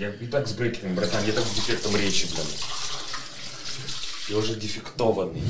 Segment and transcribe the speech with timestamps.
[0.00, 2.46] Я и так с брекетом, братан, я так с дефектом речи, блин.
[4.30, 5.42] Я уже дефектованный.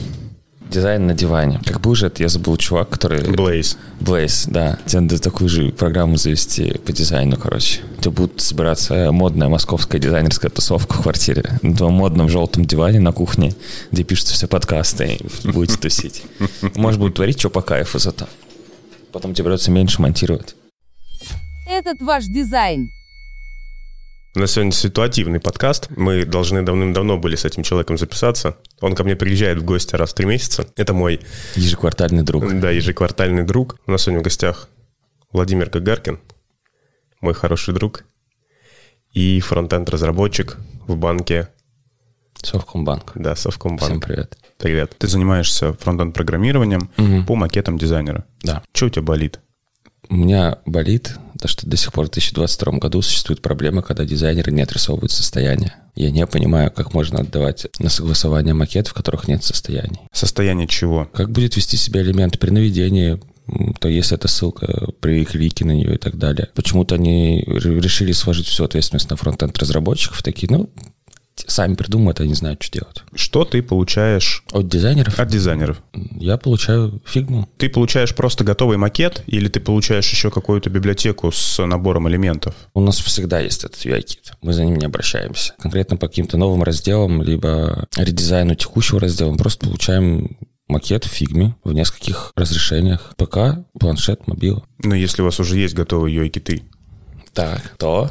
[0.68, 1.60] Дизайн на диване.
[1.64, 3.21] Как был же это, я забыл, чувак, который...
[3.21, 3.76] Blaze.
[4.00, 4.76] Blaze, да.
[4.86, 7.82] Тебе надо такую же программу завести по дизайну, короче.
[7.98, 11.45] У тебя будет собираться модная московская дизайнерская тусовка в квартире.
[11.62, 13.55] На твоем модном желтом диване на кухне,
[13.93, 16.25] где пишутся все подкасты, и будете тусить.
[16.75, 18.29] Может будет творить что по кайфу зато.
[19.12, 20.57] Потом тебе придется меньше монтировать.
[21.69, 22.89] Этот ваш дизайн.
[24.34, 25.88] У нас сегодня ситуативный подкаст.
[25.96, 28.57] Мы должны давным-давно были с этим человеком записаться.
[28.80, 30.66] Он ко мне приезжает в гости раз в три месяца.
[30.76, 31.21] Это мой...
[31.57, 32.44] Ежеквартальный друг.
[32.61, 33.78] Да, ежеквартальный друг.
[33.86, 34.69] У нас сегодня в гостях
[35.33, 36.20] Владимир Гагаркин,
[37.20, 38.05] мой хороший друг,
[39.12, 41.48] и фронтенд-разработчик в банке...
[42.41, 43.12] Совкомбанк.
[43.16, 43.83] Да, Совкомбанк.
[43.83, 44.38] Всем привет.
[44.58, 44.94] Привет.
[44.97, 47.27] Ты занимаешься фронтенд-программированием Мгм.
[47.27, 48.24] по макетам дизайнера.
[48.42, 48.62] Да.
[48.72, 49.41] Что у тебя болит?
[50.08, 54.53] У меня болит то, что до сих пор в 2022 году существует проблема, когда дизайнеры
[54.53, 55.75] не отрисовывают состояние.
[55.94, 60.00] Я не понимаю, как можно отдавать на согласование макет, в которых нет состояний.
[60.12, 61.08] Состояние чего?
[61.12, 63.20] Как будет вести себя элемент при наведении,
[63.80, 66.48] то если это ссылка, при клике на нее и так далее.
[66.55, 70.70] Почему-то они решили сложить всю ответственность на фронтенд разработчиков, такие, ну,
[71.46, 73.02] сами придумают, они знают, что делать.
[73.14, 75.83] Что ты получаешь От дизайнеров от дизайнеров?
[76.19, 77.48] я получаю фигму.
[77.58, 82.55] Ты получаешь просто готовый макет или ты получаешь еще какую-то библиотеку с набором элементов?
[82.74, 84.33] У нас всегда есть этот UI-кит.
[84.42, 85.55] Мы за ним не обращаемся.
[85.58, 90.36] Конкретно по каким-то новым разделам, либо редизайну текущего раздела мы просто получаем
[90.68, 93.12] макет в фигме в нескольких разрешениях.
[93.16, 94.62] ПК, планшет, мобила.
[94.83, 96.62] Ну, если у вас уже есть готовые UI-киты,
[97.34, 98.11] Так, то...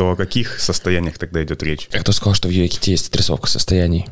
[0.00, 1.86] то о каких состояниях тогда идет речь?
[1.92, 4.06] Кто сказал, что в UI-ките есть отрисовка состояний?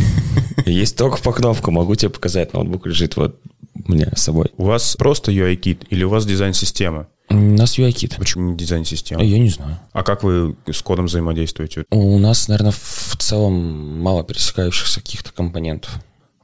[0.66, 2.52] Есть только по кнопку, могу тебе показать.
[2.52, 3.40] Ноутбук лежит вот
[3.86, 4.52] у меня с собой.
[4.58, 7.08] У вас просто UI-кит или у вас дизайн-система?
[7.30, 8.16] У нас UI-кит.
[8.18, 9.24] Почему не дизайн-система?
[9.24, 9.80] Я не знаю.
[9.94, 11.86] А как вы с кодом взаимодействуете?
[11.88, 15.94] У нас, наверное, в целом мало пересекающихся каких-то компонентов.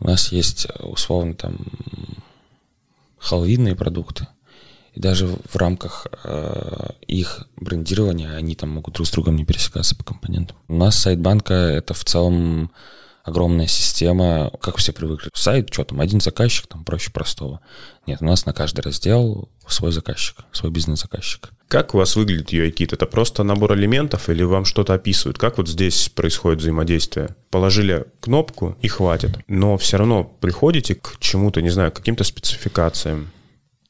[0.01, 1.59] У нас есть, э, условно, там
[3.19, 4.29] халвинные продукты.
[4.99, 9.95] И даже в рамках э, их брендирования они там могут друг с другом не пересекаться
[9.95, 10.57] по компонентам.
[10.67, 12.73] У нас сайт банка— это в целом
[13.23, 15.31] огромная система, как все привыкли.
[15.35, 17.61] Сайт, что там, один заказчик, там проще простого.
[18.09, 21.51] Нет, у нас на каждый раздел свой заказчик, свой бизнес-заказчик.
[21.69, 22.93] Как у вас выглядит UI kit?
[22.93, 25.39] Это просто набор элементов или вам что-то описывают?
[25.39, 27.37] Как вот здесь происходит взаимодействие?
[27.51, 29.39] Положили кнопку и хватит.
[29.47, 33.31] Но все равно приходите к чему-то, не знаю, к каким-то спецификациям.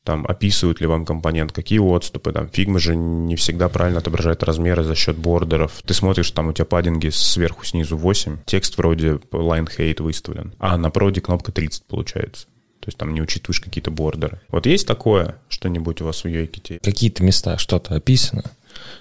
[0.09, 4.83] Там описывают ли вам компонент, какие отступы, там Figma же не всегда правильно отображает размеры
[4.83, 5.83] за счет бордеров.
[5.85, 10.79] Ты смотришь, там у тебя паддинги сверху, снизу 8, текст вроде line height выставлен, а
[10.79, 12.47] на проде кнопка 30 получается.
[12.81, 14.41] То есть там не учитываешь какие-то бордеры.
[14.49, 16.79] Вот есть такое что-нибудь у вас в UI-ките?
[16.83, 18.45] Какие-то места, что-то описано,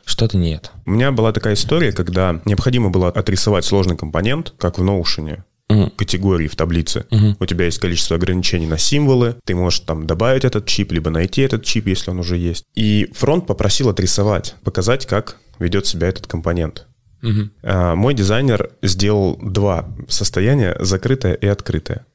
[0.03, 0.73] что-то нет.
[0.85, 5.91] У меня была такая история, когда необходимо было отрисовать сложный компонент, как в Notion, Мгм.
[5.97, 7.05] категории в таблице.
[7.11, 7.35] Мгм.
[7.39, 11.41] У тебя есть количество ограничений на символы, ты можешь там добавить этот чип, либо найти
[11.41, 12.63] этот чип, если он уже есть.
[12.75, 16.87] И фронт попросил отрисовать, показать, как ведет себя этот компонент.
[17.21, 17.51] Мгм.
[17.63, 22.05] А, Мой дизайнер сделал два состояния, закрытое и открытое.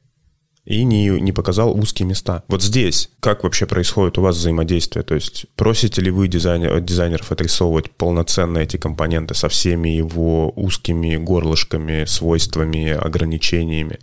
[0.65, 2.43] И не, не показал узкие места.
[2.47, 5.03] Вот здесь как вообще происходит у вас взаимодействие?
[5.03, 11.15] То есть просите ли вы дизайнер, дизайнеров отрисовывать полноценно эти компоненты со всеми его узкими
[11.15, 13.99] горлышками, свойствами, ограничениями?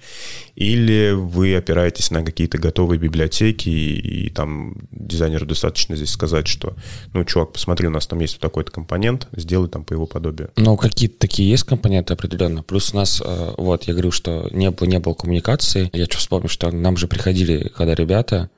[0.56, 6.74] Или вы опираетесь на какие-то готовые библиотеки и, и там дизайнеру достаточно здесь сказать, что,
[7.14, 10.50] ну, чувак, посмотри, у нас там есть вот такой-то компонент, сделай там по его подобию.
[10.56, 12.62] Ну, какие-то такие есть компоненты определенно.
[12.62, 15.88] Плюс у нас, э, вот, я говорю, что не было, не было коммуникации.
[15.94, 18.50] Я что вспомнил, что нам же приходили, когда ребята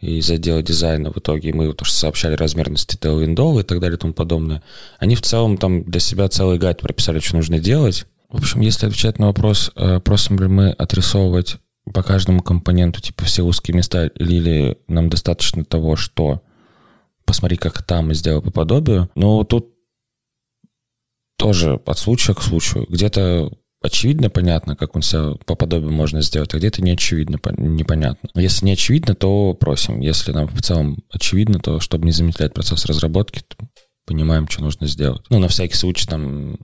[0.00, 4.12] из отдела дизайна в итоге, мы тоже сообщали размерности Tailwind и так далее и тому
[4.12, 4.62] подобное.
[4.98, 8.06] Они в целом там для себя целый гайд прописали, что нужно делать.
[8.28, 11.56] В общем, если отвечать на вопрос, э, просим ли мы отрисовывать
[11.92, 16.42] по каждому компоненту, типа, все узкие места, или нам достаточно того, что
[17.24, 19.10] посмотри, как там и сделай по подобию.
[19.14, 19.74] Но тут
[21.38, 22.86] тоже от случая к случаю.
[22.88, 23.50] Где-то
[23.82, 28.28] очевидно, понятно, как он себя по подобию можно сделать, а где-то не очевидно, пон- непонятно.
[28.34, 30.00] Если не очевидно, то просим.
[30.00, 33.42] Если нам в целом очевидно, то чтобы не замедлять процесс разработки,
[34.06, 35.22] понимаем, что нужно сделать.
[35.30, 36.58] Ну, на всякий случай, там,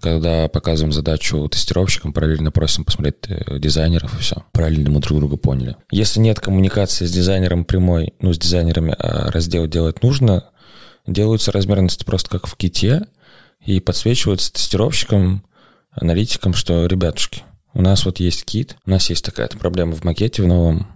[0.00, 4.44] когда показываем задачу тестировщикам, параллельно просим посмотреть э, дизайнеров и все.
[4.52, 5.76] Параллельно мы друг друга поняли.
[5.90, 10.50] Если нет коммуникации с дизайнером прямой, ну, с дизайнерами, а раздел делать нужно,
[11.06, 13.06] делаются размерности просто как в ките
[13.64, 15.44] и подсвечиваются тестировщикам,
[15.94, 17.42] аналитикам, что, ребятушки,
[17.72, 20.86] у нас вот есть кит, у нас есть такая-то проблема в макете в новом,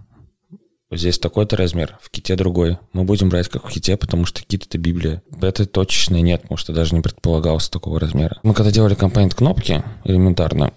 [0.91, 2.77] здесь такой-то размер, в ките другой.
[2.93, 5.21] Мы будем брать как в ките, потому что кит— это Библия.
[5.41, 8.39] Это точечной нет, потому что даже не предполагалось такого размера.
[8.43, 10.73] Мы когда делали компонент кнопки, элементарно,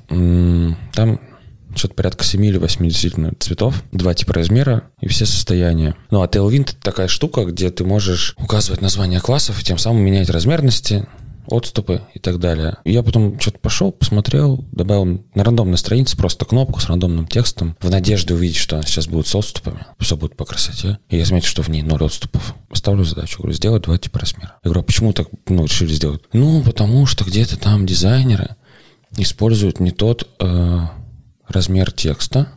[0.94, 1.20] там
[1.74, 5.96] что-то порядка 7 или 8 действительно цветов, два типа размера и все состояния.
[6.10, 10.02] Ну, а Tailwind— это такая штука, где ты можешь указывать название классов и тем самым
[10.02, 11.06] менять размерности,
[11.52, 12.78] отступы и так далее.
[12.84, 17.90] я потом что-то пошел, посмотрел, добавил на рандомной странице просто кнопку с рандомным текстом в
[17.90, 20.98] надежде увидеть, что она сейчас будет с отступами, все будет по красоте.
[21.08, 22.54] И я заметил, что в ней ноль отступов.
[22.72, 24.54] Ставлю задачу, говорю, сделать два типа размера.
[24.64, 26.22] Я говорю, а почему так ну, решили сделать?
[26.32, 28.56] Ну, потому что где-то там дизайнеры
[29.16, 30.80] используют не тот э,
[31.48, 32.48] размер текста,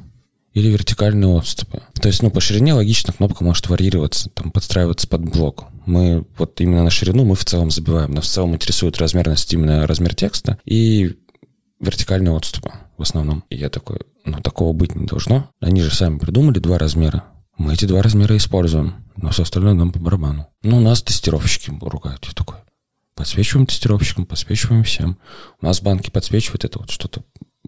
[0.56, 1.84] или вертикальные отступы.
[2.02, 5.66] То есть, ну, по ширине логично кнопка может варьироваться, там, подстраиваться под блок.
[5.86, 8.12] Мы вот именно на ширину мы в целом забиваем.
[8.12, 11.16] Нас в целом интересует размерность именно размер текста и
[11.80, 13.44] вертикальные отступы в основном.
[13.50, 15.50] И я такой, ну, такого быть не должно.
[15.60, 17.26] Они же сами придумали два размера.
[17.58, 20.48] Мы эти два размера используем, но все остальное нам по барабану.
[20.64, 22.26] Ну, нас тестировщики ругают.
[22.26, 22.58] Я такой,
[23.16, 25.18] подсвечиваем тестировщикам, подсвечиваем всем.
[25.62, 27.24] У нас банки подсвечивают это вот что-то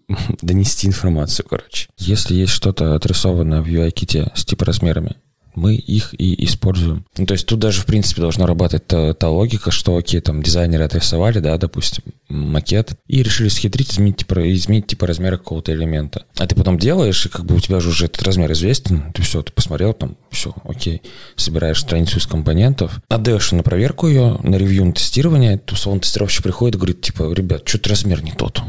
[0.41, 1.89] донести информацию, короче.
[1.97, 5.17] Если есть что-то отрисованное в UI-ките с типа размерами,
[5.57, 7.04] мы их и используем.
[7.18, 10.44] Ну, то есть тут даже, в принципе, должна работать та, та логика, что, окей, там,
[10.44, 16.25] дизайнеры отрисовали, да, допустим, макет, и решили схитрить, изменить, типа, изменить, типа, размер какого-то элемента.
[16.38, 19.24] А ты потом делаешь, и как бы у тебя же уже этот размер известен, ты
[19.24, 21.01] все, ты посмотрел, там, все, окей,
[21.36, 26.44] собираешь страницу из компонентов, отдаешь на проверку ее, на ревью, на тестирование, то условно тестировщик
[26.44, 28.62] приходит и говорит, типа, ребят, что-то размер не тот,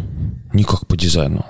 [0.54, 1.44] никак по дизайну.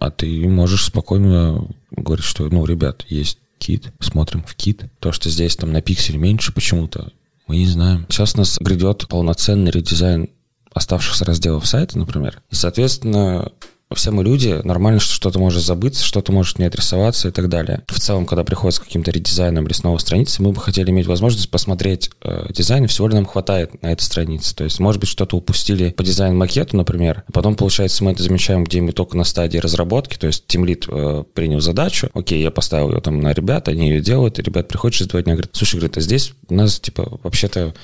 [0.00, 4.84] А ты можешь спокойно говорить, что, ну, ребят, есть кит, смотрим в кит.
[5.00, 7.12] То, что здесь там на пиксель меньше почему-то,
[7.46, 8.06] мы не знаем.
[8.08, 10.30] Сейчас у нас грядет полноценный редизайн
[10.72, 12.42] оставшихся разделов сайта, например.
[12.50, 13.52] И, соответственно,
[13.94, 17.82] все мы люди, нормально, что что-то может забыться, что-то может не отрисоваться и так далее.
[17.88, 21.06] В целом, когда приходит с каким-то редизайном или с новой страницы, мы бы хотели иметь
[21.06, 24.54] возможность посмотреть э, дизайн, всего ли нам хватает на этой странице.
[24.54, 28.64] То есть, может быть, что-то упустили по дизайн-макету, например, а потом, получается, мы это замечаем
[28.64, 33.00] где-нибудь только на стадии разработки, то есть тимлит э, принял задачу, окей, я поставил ее
[33.00, 35.96] там на ребят, они ее делают, и ребят приходят через два дня, говорят, слушай, говорит,
[35.96, 37.74] а здесь у нас, типа, вообще-то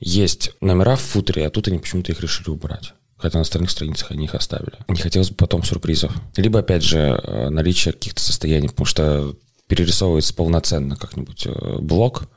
[0.00, 4.10] есть номера в футере, а тут они почему-то их решили убрать хотя на остальных страницах
[4.10, 4.74] они их оставили.
[4.88, 6.12] Не хотелось бы потом сюрпризов.
[6.36, 9.36] Либо, опять же, э, наличие каких-то состояний, потому что
[9.68, 12.28] перерисовывается полноценно как-нибудь э, блок,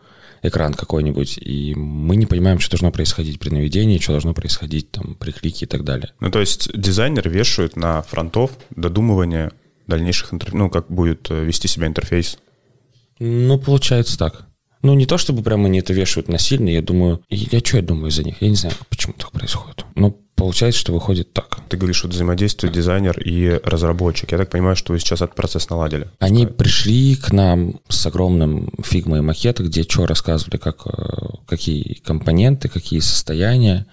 [0.43, 5.15] экран какой-нибудь, и мы не понимаем, что должно происходить при наведении, что должно происходить там
[5.15, 6.11] при клике и так далее.
[6.19, 9.51] Ну, то есть дизайнер вешает на фронтов додумывание
[9.87, 12.37] дальнейших интерфейсов, ну, как будет э, вести себя интерфейс.
[13.19, 14.47] Ну, получается так.
[14.85, 17.23] Ну, не то, чтобы прямо они это вешают насильно, я думаю...
[17.27, 18.35] Я что я думаю из-за них?
[18.39, 19.83] Я не знаю, почему так происходит.
[19.95, 21.57] Ну, получается, что выходит так.
[21.69, 24.31] Ты говоришь, что взаимодействие дизайнер и разработчик.
[24.31, 26.11] Я так понимаю, что вы сейчас этот процесс наладили.
[26.19, 26.57] Они сказать.
[26.57, 30.91] пришли к нам с огромным фигмой макета, где что рассказывали, как, э,
[31.47, 33.87] какие компоненты, какие состояния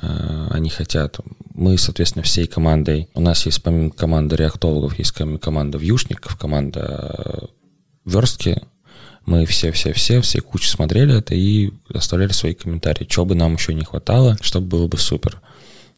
[0.00, 1.18] э, они хотят.
[1.54, 7.46] Мы, соответственно, всей командой, у нас есть помимо команды реактологов, есть команда вьюшников, команда э,
[8.04, 8.62] верстки,
[9.26, 13.84] мы все-все-все, все кучи смотрели это и оставляли свои комментарии, что бы нам еще не
[13.84, 15.40] хватало, чтобы было бы супер.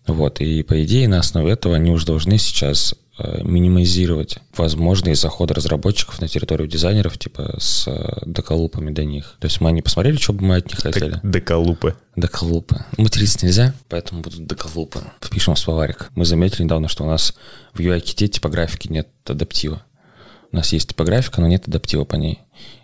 [0.07, 5.55] Вот, и по идее на основе этого они уже должны сейчас э, минимизировать возможные заходы
[5.55, 9.37] разработчиков на территорию дизайнеров, типа с э, доколупами до них.
[9.39, 11.21] То есть мы не посмотрели, что бы мы от них хотели.
[11.23, 11.95] Доколупы.
[12.17, 12.85] Доколупы.
[12.99, 15.03] Материться нельзя, поэтому будут доколупы.
[15.21, 16.11] Впишем в словарик.
[16.17, 17.35] Мы заметили недавно, что у нас
[17.73, 19.85] в UI-ките типографики нет адаптива.
[20.53, 22.41] У нас есть типографика, но нет адаптива по ней.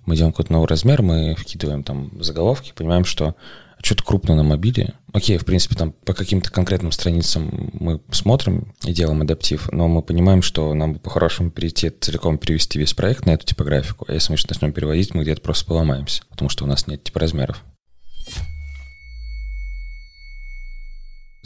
[0.06, 3.36] Мы делаем какой-то новый размер, мы вкидываем там заголовки, понимаем, что
[3.82, 4.94] что-то крупное на мобиле.
[5.12, 10.02] Окей, в принципе, там по каким-то конкретным страницам мы смотрим и делаем адаптив, но мы
[10.02, 14.32] понимаем, что нам бы по-хорошему перейти, целиком перевести весь проект на эту типографику, а если
[14.32, 17.62] мы что-то начнем переводить, мы где-то просто поломаемся, потому что у нас нет типа размеров.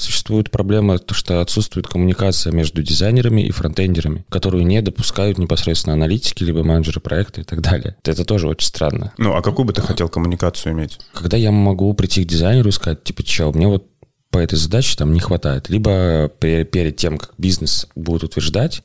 [0.02, 6.42] Существует проблема, то, что отсутствует коммуникация между дизайнерами и фронтендерами, которую не допускают непосредственно аналитики,
[6.42, 7.96] либо менеджеры проекта и так далее.
[8.02, 9.12] Это тоже очень странно.
[9.16, 10.98] Ну, а какую бы ты хотел коммуникацию иметь?
[11.14, 13.86] Когда я могу прийти к дизайнеру и сказать, типа, чел, мне вот
[14.30, 15.68] по этой задаче там не хватает.
[15.68, 18.82] Либо перед тем, как бизнес будет утверждать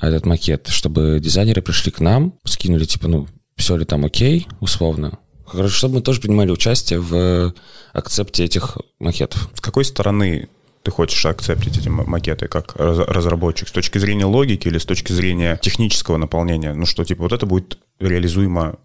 [0.00, 5.18] этот макет, чтобы дизайнеры пришли к нам, скинули, типа, ну, все ли там окей, условно,
[5.50, 7.54] Короче, чтобы мы тоже принимали участие в
[7.92, 9.48] акцепте этих макетов.
[9.54, 10.48] С какой стороны
[10.82, 13.68] ты хочешь акцептить эти макеты как разработчик?
[13.68, 16.74] С точки зрения логики или с точки зрения технического наполнения?
[16.74, 18.78] Ну что, типа, вот это будет реализуемо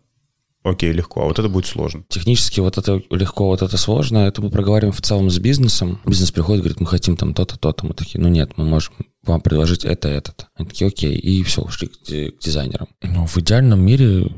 [0.63, 2.03] окей, легко, а вот это будет сложно.
[2.07, 5.99] Технически вот это легко, вот это сложно, это мы проговариваем в целом с бизнесом.
[6.05, 7.85] Бизнес приходит, говорит, мы хотим там то-то, то-то.
[7.85, 8.93] Мы такие, ну нет, мы можем
[9.23, 10.33] вам предложить это, это.
[10.55, 12.87] Они такие, окей, и все, ушли к, к дизайнерам.
[13.01, 14.31] Ну, в идеальном мире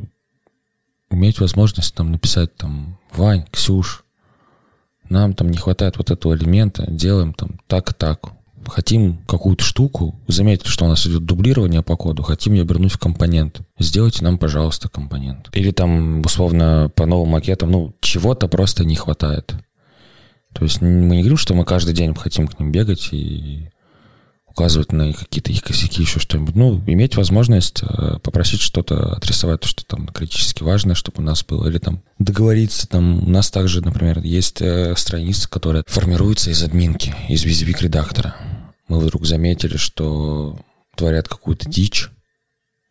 [1.09, 4.03] иметь возможность там написать там Вань, Ксюш,
[5.09, 8.31] нам там не хватает вот этого элемента, делаем там так так.
[8.67, 12.97] Хотим какую-то штуку, заметили, что у нас идет дублирование по коду, хотим ее вернуть в
[12.97, 13.61] компонент.
[13.77, 15.49] Сделайте нам, пожалуйста, компонент.
[15.53, 19.53] Или там, условно, по новым макетам, ну, чего-то просто не хватает.
[20.53, 23.69] То есть мы не говорим, что мы каждый день хотим к ним бегать и
[24.55, 26.55] указывать на какие-то их косяки, еще что-нибудь.
[26.55, 31.43] Ну, иметь возможность э, попросить что-то отрисовать, то, что там критически важное, чтобы у нас
[31.43, 32.87] было, или там договориться.
[32.87, 38.35] Там у нас также, например, есть э, страница, которая формируется из админки, из визибик редактора.
[38.87, 40.57] Мы вдруг заметили, что
[40.95, 42.09] творят какую-то дичь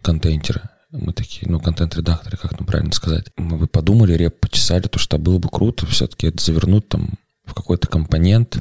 [0.03, 0.69] контейнеры.
[0.91, 3.29] Мы такие, ну, контент-редакторы, как нам правильно сказать.
[3.39, 7.15] Мы подумали, реп почесали, то, что было бы круто все-таки это завернуть там
[7.47, 8.59] в какой-то компонент.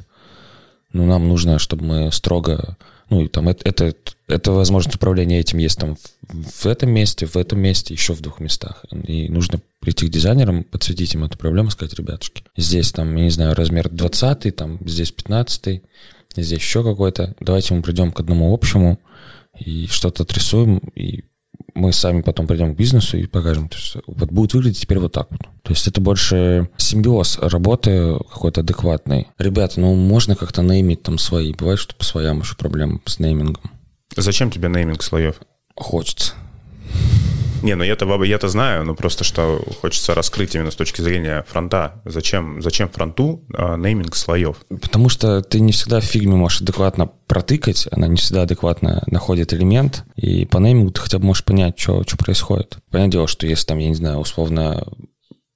[0.94, 2.78] Ну, нам нужно, чтобы мы строго
[3.10, 3.94] ну, и там это, это,
[4.28, 8.20] это возможность управления этим есть там в, в этом месте, в этом месте, еще в
[8.20, 8.84] двух местах.
[9.06, 13.30] И нужно прийти к дизайнерам, подсветить им эту проблему, сказать, ребятушки, здесь там, я не
[13.30, 15.82] знаю, размер 20 там здесь 15
[16.36, 17.34] здесь еще какой-то.
[17.40, 18.98] Давайте мы придем к одному общему
[19.58, 21.24] и что-то отрисуем, и
[21.74, 25.30] мы сами потом придем к бизнесу и покажем, что вот будет выглядеть теперь вот так
[25.30, 25.40] вот.
[25.62, 29.28] То есть это больше симбиоз работы какой-то адекватный.
[29.38, 31.52] Ребята, ну можно как-то неймить там свои.
[31.52, 33.70] Бывает, что по своям еще проблемы с неймингом.
[34.16, 35.40] Зачем тебе нейминг слоев?
[35.74, 36.34] Хочется.
[37.64, 42.02] Не, ну я-то, я-то знаю, но просто что хочется раскрыть именно с точки зрения фронта.
[42.04, 44.58] Зачем, зачем фронту а, нейминг слоев?
[44.68, 49.54] Потому что ты не всегда в фигме можешь адекватно протыкать, она не всегда адекватно находит
[49.54, 52.76] элемент, и по неймингу ты хотя бы можешь понять, что, что происходит.
[52.90, 54.84] Понятное дело, что если там, я не знаю, условно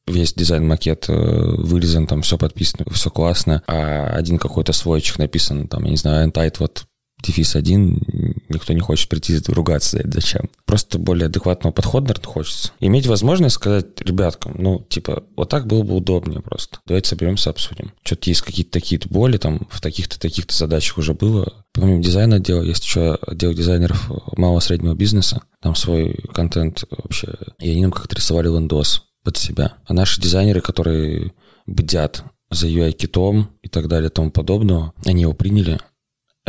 [0.06, 5.84] весь дизайн-макет э, вырезан, там все подписано, все классно, а один какой-то слойчик написан, там,
[5.84, 6.86] я не знаю, вот
[7.22, 8.00] дефис один,
[8.48, 10.00] никто не хочет прийти ругаться.
[10.04, 10.48] Зачем?
[10.64, 12.72] Просто более адекватного подхода, наверное, хочется.
[12.80, 16.78] Иметь возможность сказать ребяткам, ну, типа, вот так было бы удобнее просто.
[16.86, 17.92] Давайте соберемся, обсудим.
[18.02, 21.64] Что-то есть какие-то такие-то боли, там, в таких-то, таких-то задачах уже было.
[21.72, 25.42] Помимо дизайн-отдела, есть еще отдел дизайнеров малого среднего бизнеса.
[25.60, 27.34] Там свой контент вообще.
[27.60, 29.74] И они нам как-то рисовали лендос под себя.
[29.84, 31.32] А наши дизайнеры, которые
[31.66, 35.78] бдят за UI-китом и так далее и тому подобного, они его приняли,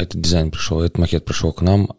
[0.02, 1.90] этот дизайн пришел, этот макет пришел к нам,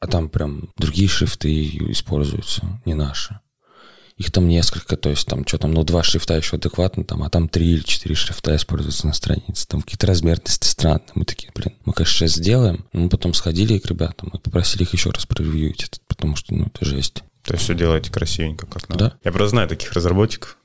[0.00, 3.40] а там прям другие шрифты используются, не наши.
[4.16, 7.30] Их там несколько, то есть там что там, ну два шрифта еще адекватно, там, а
[7.30, 9.66] там три или четыре шрифта используются на странице.
[9.68, 11.12] Там какие-то размерности странные.
[11.14, 12.84] Мы такие, блин, мы, конечно, сейчас сделаем.
[12.92, 16.52] Но мы потом сходили к ребятам и попросили их еще раз проревьюить это, потому что,
[16.52, 17.22] ну, это жесть.
[17.44, 19.10] То есть все делаете красивенько, как надо.
[19.10, 19.18] Да.
[19.24, 20.58] Я просто знаю таких разработчиков,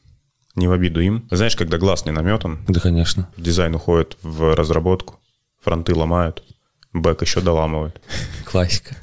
[0.56, 1.28] не в обиду им.
[1.30, 2.66] Знаешь, когда глаз не наметан?
[2.68, 3.30] Да, конечно.
[3.38, 5.20] Дизайн уходит в разработку,
[5.62, 6.44] фронты ломают.
[6.94, 8.02] Бэк еще доламывает.
[8.46, 8.96] Классика.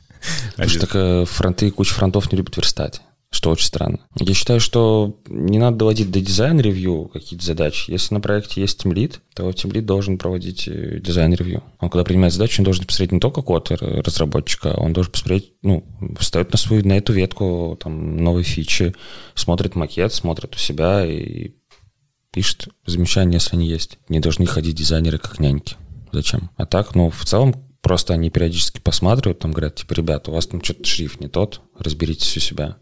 [0.52, 4.00] Потому что так э, фронты, куча фронтов не любят верстать, что очень странно.
[4.18, 7.90] Я считаю, что не надо доводить до дизайн-ревью какие-то задачи.
[7.90, 11.62] Если на проекте есть тимлит, то тимлит должен проводить э, дизайн-ревью.
[11.80, 15.84] Он, когда принимает задачу, он должен посмотреть не только код разработчика, он должен посмотреть, ну,
[16.18, 18.94] встает на свою, на эту ветку там, новые фичи,
[19.34, 21.52] смотрит макет, смотрит у себя и
[22.32, 23.98] пишет замечания, если они есть.
[24.08, 25.76] Не должны ходить дизайнеры как няньки.
[26.12, 26.50] Зачем?
[26.56, 30.46] А так, ну, в целом, Просто они периодически посматривают, там говорят, типа, ребята, у вас
[30.46, 32.76] там что-то шрифт не тот, разберитесь у себя.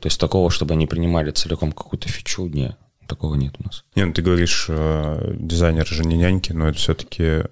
[0.00, 2.76] То есть такого, чтобы они принимали целиком какую-то фичу, не,
[3.06, 3.84] такого нет у нас.
[3.94, 7.44] Не, ну ты говоришь, э, дизайнер же не няньки, но это все-таки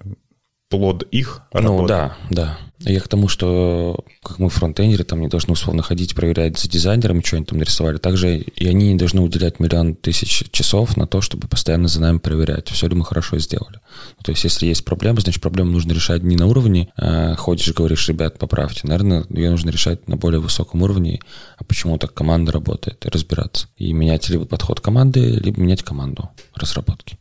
[0.69, 1.81] плод их работы.
[1.81, 2.57] Ну да, да.
[2.81, 7.21] Я к тому, что как мы фронтендеры там не должны условно ходить проверять за дизайнерами,
[7.21, 7.97] что они там нарисовали.
[7.97, 12.19] Также и они не должны уделять миллион тысяч часов на то, чтобы постоянно за нами
[12.19, 13.79] проверять, все ли мы хорошо сделали.
[14.17, 17.73] Ну, то есть если есть проблема, значит проблему нужно решать не на уровне, а ходишь
[17.73, 18.81] говоришь, ребят, поправьте.
[18.83, 21.19] Наверное, ее нужно решать на более высоком уровне,
[21.57, 23.67] а почему так команда работает, и разбираться.
[23.75, 27.17] И менять либо подход команды, либо менять команду разработки.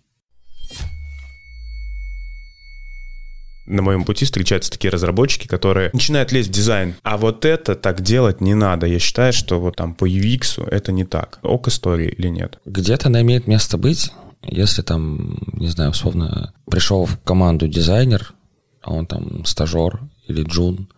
[3.68, 6.94] На моем пути встречаются такие разработчики, которые начинают лезть в дизайн.
[7.02, 8.87] А вот это так делать не надо.
[8.87, 11.38] Я считаю, что вот там по UX это не так.
[11.42, 12.58] Ок истории или нет?
[12.64, 14.10] Где-то она имеет место быть,
[14.42, 18.32] если там, не знаю, условно, пришел в команду дизайнер,
[18.82, 20.88] а он там стажер или джун,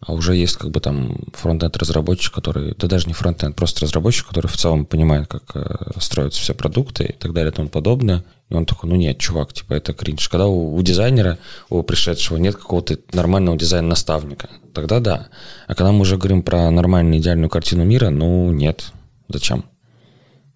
[0.00, 4.26] а уже есть как бы там фронтенд разработчик, который, да даже не фронтенд, просто разработчик,
[4.28, 8.24] который в целом понимает, как э, строятся все продукты и так далее и тому подобное.
[8.48, 10.28] И он такой, ну нет, чувак, типа это кринж.
[10.28, 11.38] Когда у, у дизайнера,
[11.68, 15.28] у пришедшего нет какого-то нормального дизайн-наставника, тогда да.
[15.66, 18.92] А когда мы уже говорим про нормальную идеальную картину мира, ну нет.
[19.28, 19.64] Зачем?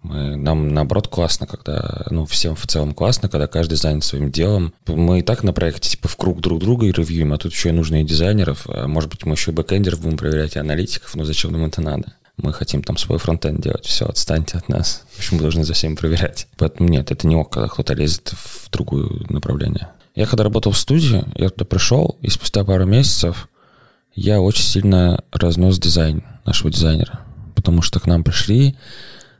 [0.01, 4.73] Мы, нам, наоборот, классно, когда, ну, всем в целом классно, когда каждый занят своим делом.
[4.85, 7.69] Мы и так на проекте, типа, в круг друг друга и ревьюем, а тут еще
[7.69, 11.15] и нужно и дизайнеров, а может быть, мы еще и бэкэндеров будем проверять, и аналитиков,
[11.15, 12.15] но зачем нам это надо?
[12.37, 15.03] Мы хотим там свой фронтенд делать, все, отстаньте от нас.
[15.15, 16.47] Почему должны за всеми проверять?
[16.57, 19.89] Поэтому нет, это не ок, когда кто-то лезет в другое направление.
[20.15, 23.49] Я когда работал в студии, я туда пришел, и спустя пару месяцев
[24.15, 27.21] я очень сильно разнес дизайн нашего дизайнера.
[27.55, 28.75] Потому что к нам пришли,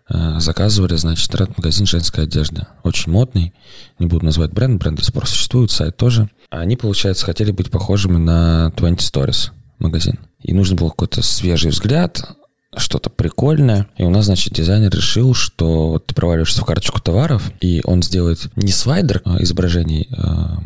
[0.10, 2.66] э, заказывали, значит, интернет-магазин женской одежды.
[2.84, 3.54] Очень модный.
[4.00, 6.30] Не буду называть бренд, бренд до сих пор существует, сайт тоже.
[6.50, 10.20] Они, получается, хотели быть похожими на 20 Stories магазин.
[10.42, 12.36] И нужно было какой-то свежий взгляд,
[12.77, 13.88] что-то прикольное.
[13.98, 18.03] И у нас, значит, дизайнер решил, что вот ты проваливаешься в карточку товаров, и он
[18.03, 20.58] сделает не слайдер а, изображений а,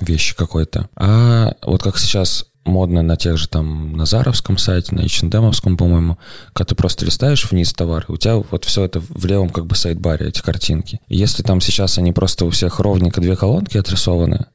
[0.00, 5.76] вещи какой-то, а вот как сейчас модно на тех же там Назаровском сайте, на H&M,
[5.76, 6.18] по-моему,
[6.52, 9.76] когда ты просто листаешь вниз товар, у тебя вот все это в левом как бы
[9.76, 11.00] сайт-баре, эти картинки.
[11.08, 14.46] Если там сейчас они просто у всех ровненько две колонки отрисованы,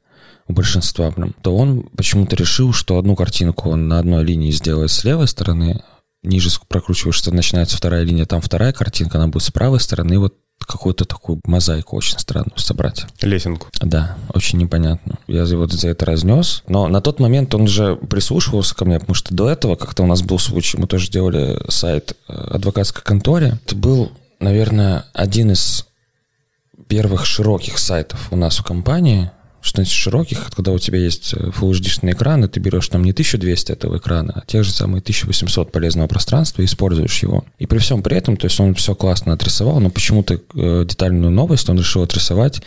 [0.48, 4.90] у большинства прям, то он почему-то решил, что одну картинку он на одной линии сделает
[4.90, 5.82] с левой стороны,
[6.22, 10.18] ниже прокручиваешь, что начинается вторая линия, там вторая картинка, она будет с правой стороны, и
[10.18, 10.34] вот
[10.66, 13.06] какую-то такую мозаику очень странную собрать.
[13.22, 13.68] Лесенку.
[13.80, 15.18] Да, очень непонятно.
[15.26, 16.62] Я вот за это разнес.
[16.68, 20.06] Но на тот момент он уже прислушивался ко мне, потому что до этого как-то у
[20.06, 23.58] нас был случай, мы тоже делали сайт э, адвокатской конторе.
[23.64, 25.86] Это был, наверное, один из
[26.88, 31.36] первых широких сайтов у нас в компании, что значит широких, когда у тебя есть э,
[31.36, 35.00] Full HD экран, и ты берешь там не 1200 этого экрана, а те же самые
[35.00, 37.44] 1800 полезного пространства и используешь его.
[37.58, 41.30] И при всем при этом, то есть он все классно отрисовал, но почему-то э, детальную
[41.30, 42.62] новость он решил отрисовать,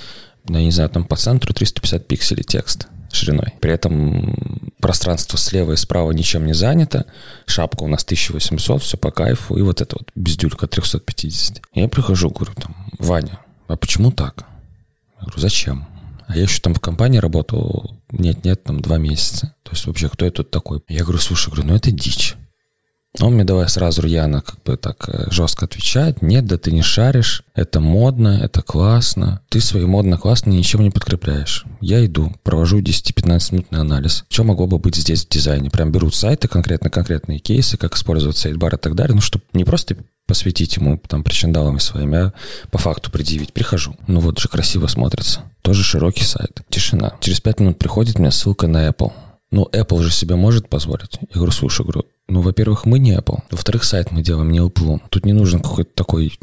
[0.48, 3.54] я не знаю, там по центру 350 пикселей текст шириной.
[3.60, 7.06] При этом пространство слева и справа ничем не занято,
[7.46, 11.62] шапка у нас 1800, все по кайфу, и вот это вот бездюлька 350.
[11.74, 14.46] Я прихожу, говорю, там, Ваня, а почему так?
[15.20, 15.88] Я говорю, зачем?
[16.27, 19.56] А я еще там в компании работал, нет-нет, там два месяца.
[19.63, 20.82] То есть вообще, кто я тут такой?
[20.88, 22.36] Я говорю, слушай, говорю, ну это дичь.
[23.20, 26.24] Он мне давай сразу рьяно как бы так э, жестко отвечает.
[26.24, 27.43] Нет, да ты не шаришь.
[27.53, 29.41] Это модно, это классно.
[29.50, 31.65] Ты свои модно-классно ничем не подкрепляешь.
[31.79, 34.25] Я иду, провожу 10-15 минутный анализ.
[34.29, 35.70] Что могло бы быть здесь в дизайне?
[35.70, 39.13] Прям берут сайты, конкретно-конкретные кейсы, как использовать сайт-бар и так далее.
[39.13, 39.95] Ну, чтобы не просто
[40.26, 42.34] посвятить ему там причиндалами своими, а
[42.71, 43.54] по факту предъявить.
[43.54, 43.95] Прихожу.
[44.08, 45.41] Ну вот же красиво смотрится.
[45.62, 46.62] Тоже широкий сайт.
[46.69, 47.13] Тишина.
[47.19, 49.12] Через пять минут приходит мне ссылка на Apple.
[49.52, 51.19] Ну, Apple же себе может позволить.
[51.21, 53.40] Я говорю, слушай, говорю, ну, во-первых, мы не Apple.
[53.52, 55.02] Во-вторых, сайт мы делаем не Apple.
[55.10, 56.38] Тут не нужен какой-то такой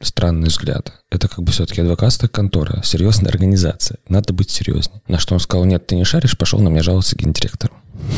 [0.00, 0.92] странный взгляд.
[1.10, 3.98] Это как бы все-таки адвокатская контора, серьезная организация.
[4.08, 5.02] Надо быть серьезнее.
[5.08, 7.74] На что он сказал, нет, ты не шаришь, пошел на меня жаловаться гендиректору.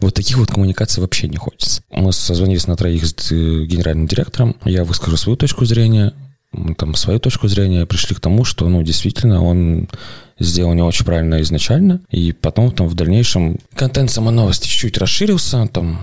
[0.00, 1.82] Вот таких вот коммуникаций вообще не хочется.
[1.90, 4.56] Мы созвонились на троих с э, генеральным директором.
[4.64, 6.12] Я выскажу свою точку зрения,
[6.76, 9.88] там свою точку зрения пришли к тому, что, ну, действительно, он
[10.40, 15.66] сделал не очень правильно изначально, и потом там в дальнейшем контент самой новости чуть-чуть расширился,
[15.68, 16.00] там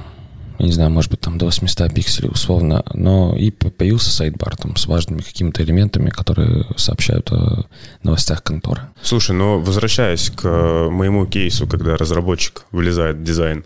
[0.59, 4.87] не знаю, может быть, там до 800 пикселей условно, но и появился сайт-бар там с
[4.87, 7.67] важными какими-то элементами, которые сообщают о
[8.01, 8.81] новостях конторы.
[9.01, 13.65] Слушай, но возвращаясь к э, моему кейсу, когда разработчик вылезает в дизайн,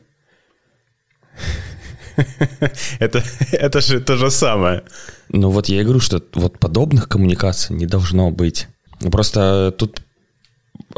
[3.00, 4.84] это, это же то же самое.
[5.30, 8.68] Ну вот я и говорю, что вот подобных коммуникаций не должно быть.
[9.00, 10.02] Просто тут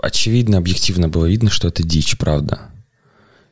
[0.01, 2.69] очевидно, объективно было видно, что это дичь, правда.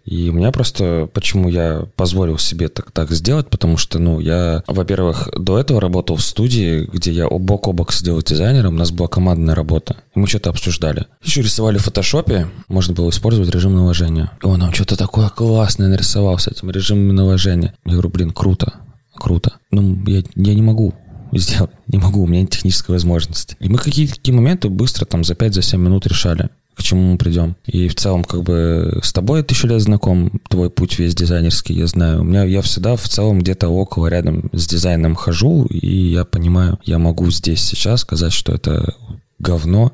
[0.05, 4.63] И у меня просто, почему я позволил себе так, так сделать, потому что, ну, я,
[4.67, 8.77] во-первых, до этого работал в студии, где я бок о бок сидел с дизайнером, у
[8.77, 11.05] нас была командная работа, и мы что-то обсуждали.
[11.23, 14.31] Еще рисовали в фотошопе, можно было использовать режим наложения.
[14.41, 17.75] И он нам что-то такое классное нарисовал с этим режимом наложения.
[17.85, 18.73] Я говорю, блин, круто,
[19.15, 19.53] круто.
[19.69, 20.95] Ну, я, я не могу
[21.39, 23.55] сделать, не могу, у меня нет технической возможности.
[23.59, 27.55] И мы какие-то такие моменты быстро там за 5-7 минут решали к чему мы придем.
[27.65, 31.85] И в целом, как бы, с тобой тысячу лет знаком, твой путь весь дизайнерский, я
[31.85, 32.21] знаю.
[32.21, 36.79] У меня, я всегда в целом где-то около, рядом с дизайном хожу, и я понимаю,
[36.83, 38.95] я могу здесь сейчас сказать, что это
[39.37, 39.93] говно,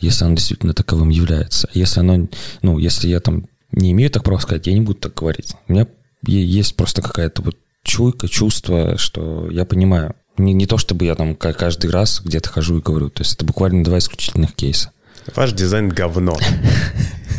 [0.00, 1.68] если оно действительно таковым является.
[1.72, 2.28] Если оно,
[2.62, 5.54] ну, если я там не имею так права сказать, я не буду так говорить.
[5.66, 5.86] У меня
[6.22, 10.14] есть просто какая-то вот чуйка, чувство, что я понимаю.
[10.38, 13.10] Не, не то, чтобы я там каждый раз где-то хожу и говорю.
[13.10, 14.90] То есть это буквально два исключительных кейса.
[15.34, 16.36] Ваш дизайн говно.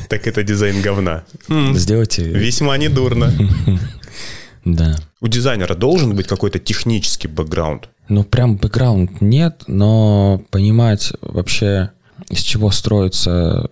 [0.09, 1.23] Так это дизайн говна.
[1.73, 2.23] Сделайте...
[2.23, 3.31] Весьма недурно.
[4.65, 4.97] Да.
[5.21, 7.89] У дизайнера должен быть какой-то технический бэкграунд?
[8.09, 11.91] Ну, прям бэкграунд нет, но понимать вообще,
[12.29, 13.69] из чего строится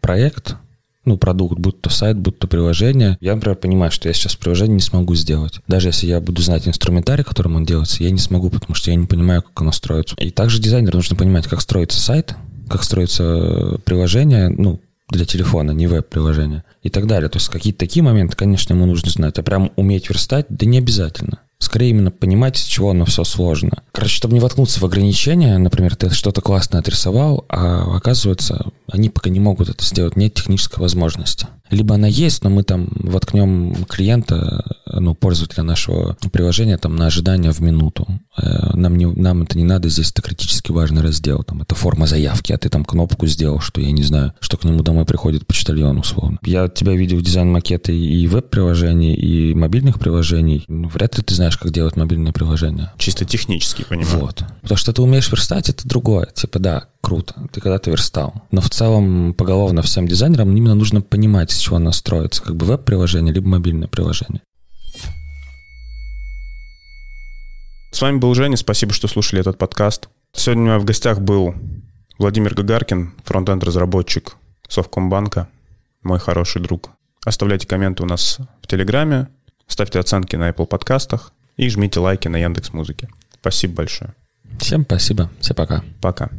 [0.00, 0.56] проект,
[1.04, 3.16] ну, продукт, будь то сайт, будь то приложение.
[3.20, 5.60] Я, например, понимаю, что я сейчас приложение не смогу сделать.
[5.66, 8.96] Даже если я буду знать инструментарий, которым он делается, я не смогу, потому что я
[8.96, 10.14] не понимаю, как оно строится.
[10.18, 12.34] И также дизайнеру нужно понимать, как строится сайт,
[12.68, 17.28] как строится приложение, ну, для телефона, не веб-приложение и так далее.
[17.28, 19.38] То есть какие-то такие моменты, конечно, ему нужно знать.
[19.38, 21.40] А прям уметь верстать, да не обязательно.
[21.60, 23.82] Скорее именно понимать, с чего оно все сложно.
[23.92, 29.28] Короче, чтобы не воткнуться в ограничения, например, ты что-то классно отрисовал, а оказывается, они пока
[29.28, 31.46] не могут это сделать, нет технической возможности.
[31.70, 37.52] Либо она есть, но мы там воткнем клиента, ну, пользователя нашего приложения там на ожидание
[37.52, 38.08] в минуту.
[38.36, 41.44] Э, нам, не, нам это не надо, здесь это критически важный раздел.
[41.44, 44.64] Там, это форма заявки, а ты там кнопку сделал, что я не знаю, что к
[44.64, 46.38] нему домой приходит почтальон, условно.
[46.44, 50.64] Я тебя видел в дизайн-макеты и веб-приложений, и мобильных приложений.
[50.66, 52.92] Ну, вряд ли ты знаешь, как делать мобильные приложения.
[52.98, 54.20] Чисто технически, понимаю.
[54.20, 54.44] Вот.
[54.62, 56.26] Потому что ты умеешь верстать, это другое.
[56.26, 58.34] Типа, да, круто, ты когда-то верстал.
[58.50, 62.66] Но в целом, поголовно всем дизайнерам именно нужно понимать, с чего оно строится, как бы
[62.66, 64.42] веб-приложение, либо мобильное приложение.
[67.92, 70.08] С вами был Женя, спасибо, что слушали этот подкаст.
[70.32, 71.54] Сегодня у меня в гостях был
[72.18, 74.36] Владимир Гагаркин, фронтенд-разработчик
[74.68, 75.48] Совкомбанка,
[76.02, 76.90] мой хороший друг.
[77.24, 79.28] Оставляйте комменты у нас в Телеграме,
[79.66, 83.10] ставьте оценки на Apple подкастах и жмите лайки на Яндекс Музыке.
[83.34, 84.14] Спасибо большое.
[84.58, 85.30] Всем спасибо.
[85.40, 85.84] Все пока.
[86.00, 86.30] Пока.